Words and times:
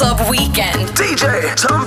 Club 0.00 0.30
Weekend. 0.30 0.88
DJ 0.96 1.54
Tombola 1.56 1.79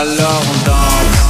Alors 0.00 0.40
on 0.48 0.64
danse. 0.64 1.27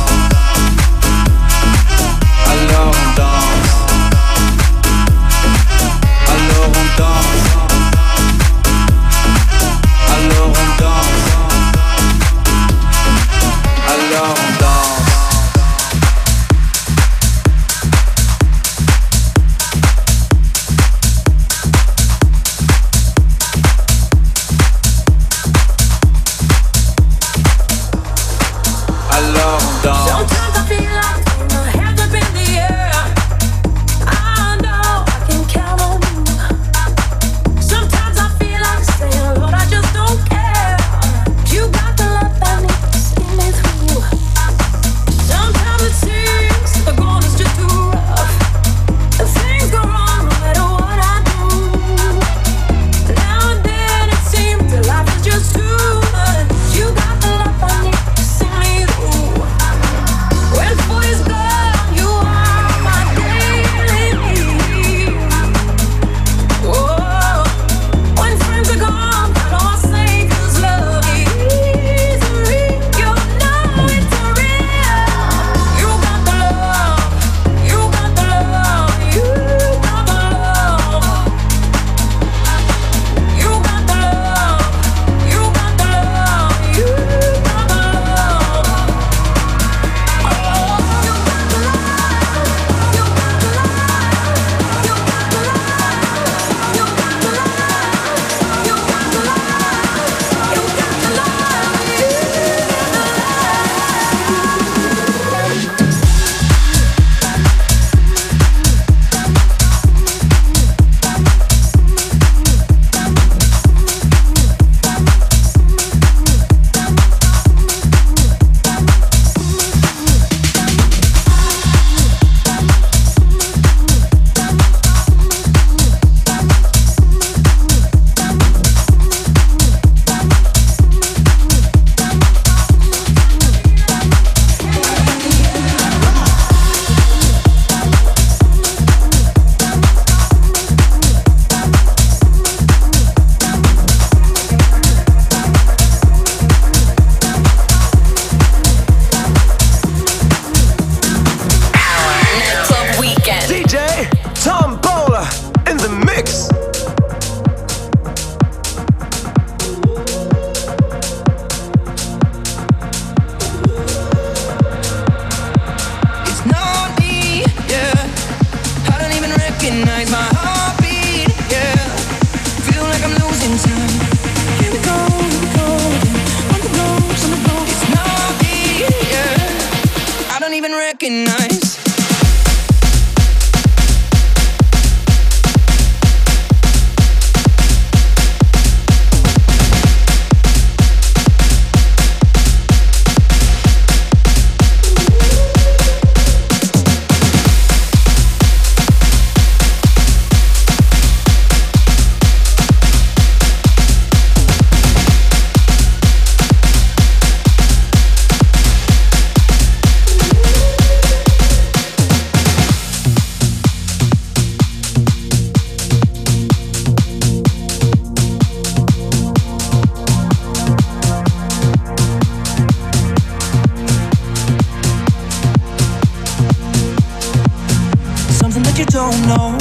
know. 229.29 229.57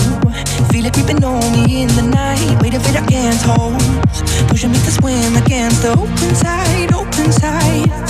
Feel 0.72 0.86
it 0.86 0.94
creeping 0.94 1.24
on 1.24 1.42
me 1.52 1.84
in 1.84 1.90
the 1.90 2.04
night. 2.04 2.62
Weight 2.62 2.74
of 2.74 2.86
it 2.90 2.96
I 2.96 3.06
can't 3.06 3.42
hold. 3.42 3.80
Pushing 4.50 4.72
me 4.72 4.80
to 4.80 4.92
swim 4.92 5.36
against 5.36 5.82
the 5.84 5.92
open 5.92 6.32
tide, 6.42 6.94
open 6.94 7.30
tide. 7.32 8.07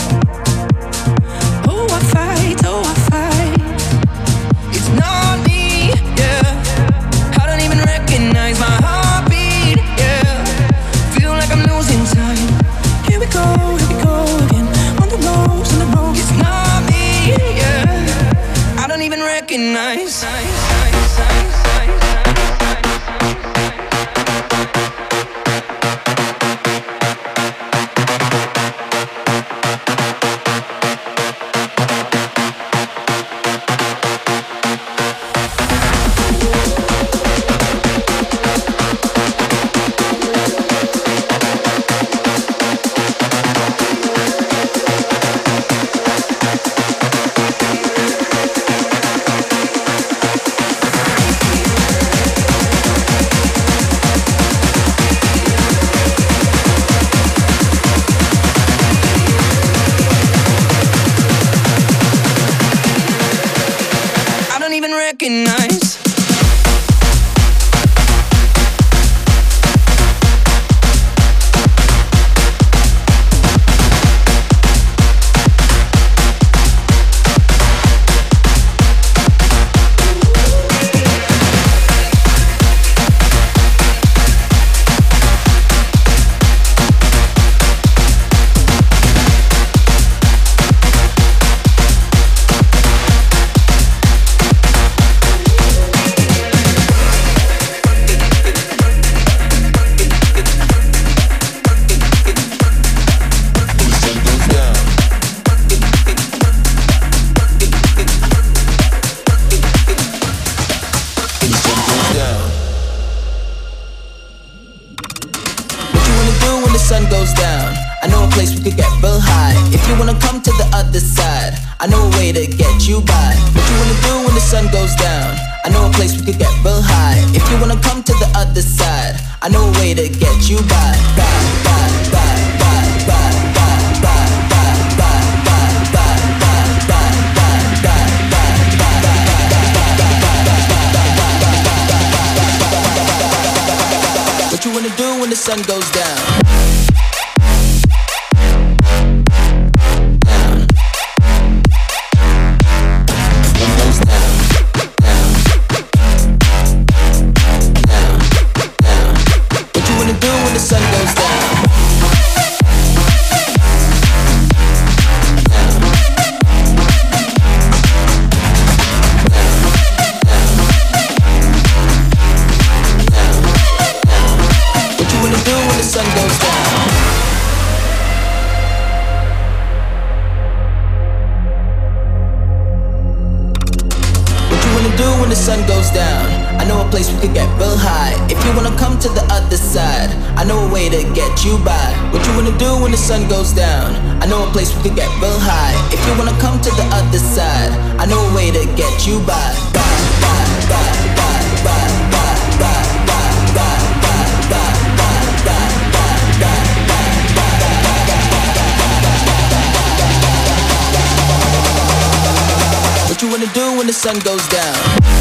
the 213.88 213.94
sun 213.94 214.20
goes 214.20 214.46
down. 214.48 215.17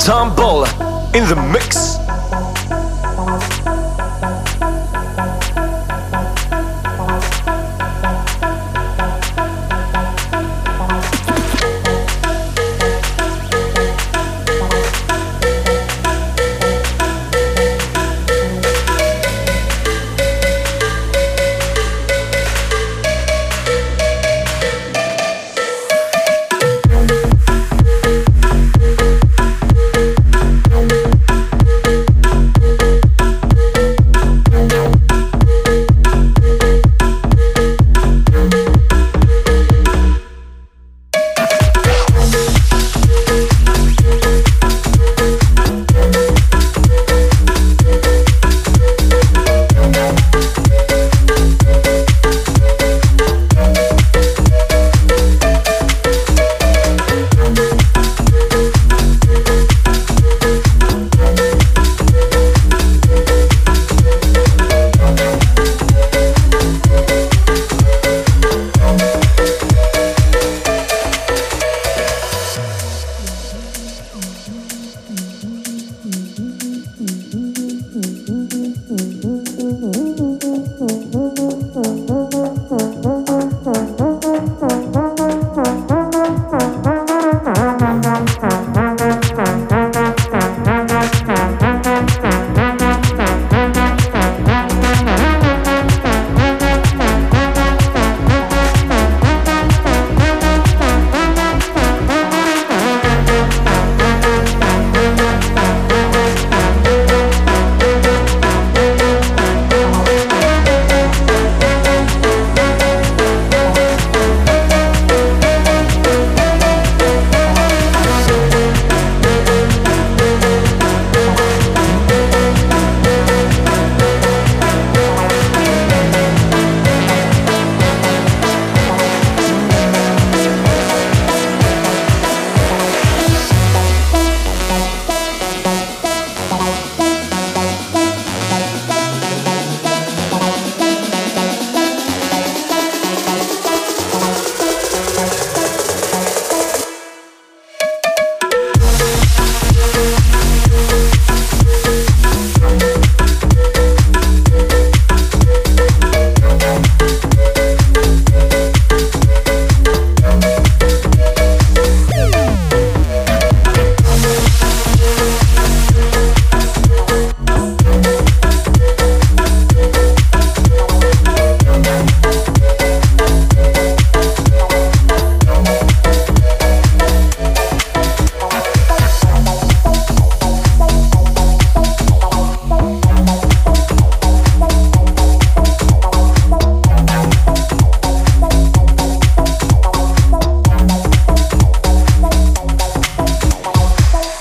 Tom 0.00 0.34
Ball 0.34 0.64
in 1.14 1.28
the 1.28 1.36
mix. 1.52 1.89